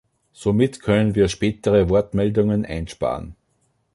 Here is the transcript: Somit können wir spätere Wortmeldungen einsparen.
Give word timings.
Somit 0.33 0.79
können 0.81 1.13
wir 1.13 1.27
spätere 1.27 1.87
Wortmeldungen 1.87 2.65
einsparen. 2.65 3.35